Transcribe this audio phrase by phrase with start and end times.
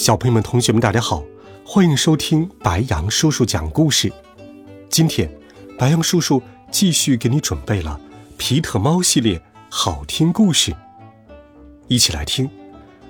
[0.00, 1.22] 小朋友们、同学们，大家好，
[1.62, 4.10] 欢迎收听白羊叔叔讲故事。
[4.88, 5.30] 今天，
[5.78, 8.00] 白羊叔叔继续给你准备了
[8.38, 10.74] 皮特猫系列好听故事，
[11.86, 12.48] 一起来听《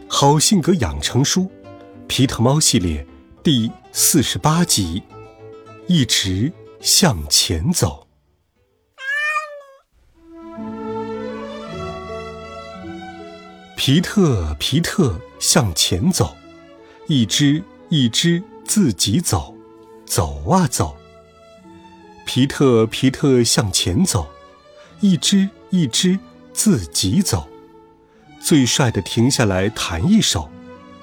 [0.08, 1.42] 好性格养成书》
[2.08, 3.06] 皮特猫系列
[3.44, 5.00] 第四十八集，
[5.86, 8.08] 一直向前走。
[13.76, 16.34] 皮特，皮特，向前走。
[17.06, 19.54] 一只一只自己走，
[20.06, 20.96] 走啊走。
[22.24, 24.28] 皮特皮特向前走，
[25.00, 26.18] 一只一只
[26.52, 27.48] 自己走。
[28.40, 30.48] 最帅的停下来弹一首，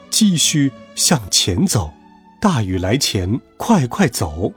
[0.09, 1.93] 继续向前走。
[2.39, 4.53] 大雨来前，快快走。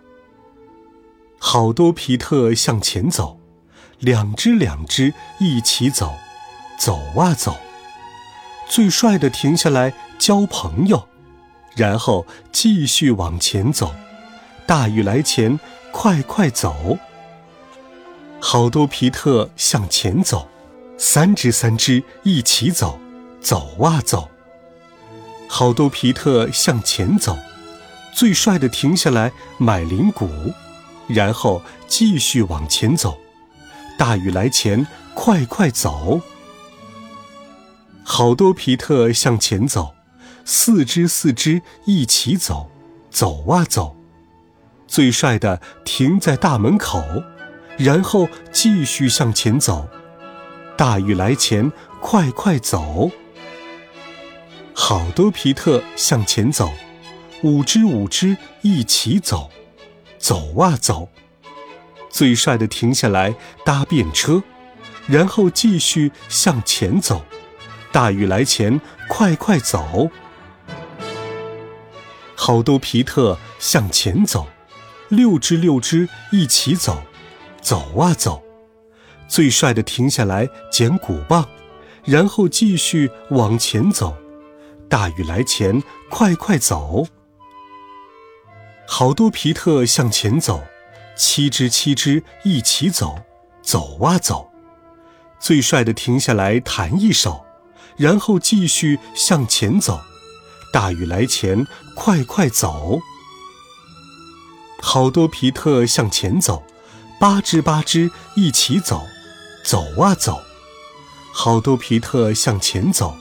[1.39, 3.41] 好多皮特向前走，
[3.99, 6.15] 两只两只一起走，
[6.79, 7.59] 走啊走。
[8.69, 11.09] 最帅的停下来交朋友。
[11.81, 13.95] 然后继续往前走，
[14.67, 15.59] 大雨来前，
[15.91, 16.99] 快快走。
[18.39, 20.47] 好多皮特向前走，
[20.99, 23.01] 三只三只一起走，
[23.41, 24.29] 走啊走。
[25.49, 27.39] 好多皮特向前走，
[28.13, 30.29] 最帅的停下来买铃鼓，
[31.09, 33.17] 然后继续往前走，
[33.97, 36.21] 大雨来前，快快走。
[38.05, 39.95] 好多皮特向前走。
[40.53, 42.73] 四只四只一起走，
[43.09, 43.97] 走啊走，
[44.85, 47.05] 最帅的停在大门口，
[47.79, 49.89] 然后继续向前走。
[50.77, 51.71] 大雨来前，
[52.01, 53.13] 快快走。
[54.75, 56.73] 好多皮特向前走，
[57.45, 59.53] 五只五只一起走，
[60.19, 61.11] 走啊走，
[62.11, 64.43] 最帅的停下来搭便车，
[65.07, 67.25] 然后继续向前走。
[67.93, 70.11] 大雨来前，快快走。
[72.51, 74.45] 好多皮特向前走，
[75.09, 77.01] 六只六只一起走，
[77.63, 78.43] 走啊走，
[79.29, 81.49] 最帅的停下来捡鼓棒，
[82.05, 84.17] 然后继续往前走。
[84.89, 85.81] 大雨来前，
[86.11, 87.07] 快快走。
[88.85, 90.65] 好多皮特向前走，
[91.17, 93.17] 七只七只一起走，
[93.63, 94.51] 走啊走，
[95.39, 97.45] 最帅的停下来弹一首，
[97.97, 100.01] 然后继续向前走。
[100.73, 103.01] 大雨来前，快快走！
[104.81, 106.63] 好多皮特向前走，
[107.19, 109.03] 八只八只一起走，
[109.65, 110.41] 走啊走！
[111.33, 113.17] 好多皮特向前走，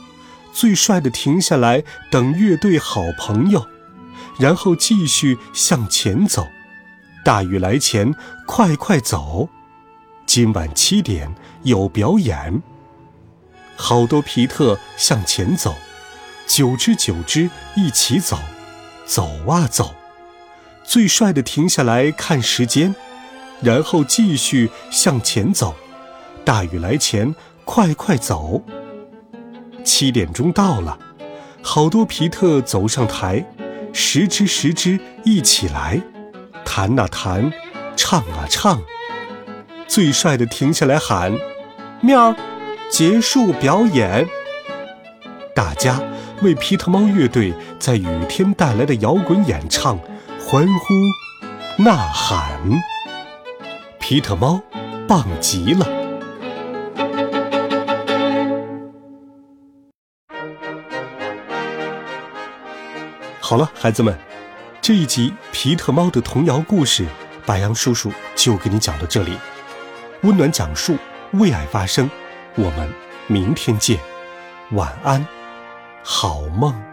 [0.53, 3.67] 最帅的停下来等乐队好朋友，
[4.37, 6.47] 然后继续向前走。
[7.25, 8.13] 大雨来前，
[8.45, 9.49] 快快走！
[10.25, 11.33] 今晚七点
[11.63, 12.61] 有表演。
[13.75, 15.75] 好多皮特向前走。
[16.49, 18.39] 九只九只一起走，
[19.05, 19.93] 走啊走，
[20.83, 22.95] 最帅的停下来看时间，
[23.61, 25.75] 然后继续向前走。
[26.43, 28.63] 大雨来前，快快走。
[29.85, 30.97] 七点钟到了，
[31.61, 33.45] 好多皮特走上台，
[33.93, 36.01] 十只十只一起来，
[36.65, 37.53] 弹啊弹，
[37.95, 38.81] 唱啊唱。
[39.87, 41.31] 最帅的停下来喊
[42.01, 42.35] ：“喵！”
[42.91, 44.27] 结束表演。
[45.53, 46.01] 大家。
[46.41, 49.99] 为皮特猫乐队在雨天带来的摇滚演唱
[50.39, 52.57] 欢呼、呐喊，
[53.99, 54.61] 皮特猫
[55.05, 55.85] 棒极了！
[63.41, 64.17] 好了，孩子们，
[64.81, 67.05] 这一集皮特猫的童谣故事，
[67.45, 69.37] 白杨叔叔就给你讲到这里。
[70.21, 70.97] 温暖讲述，
[71.33, 72.09] 为爱发声，
[72.55, 72.89] 我们
[73.27, 73.99] 明天见，
[74.71, 75.38] 晚安。
[76.11, 76.88] 好梦。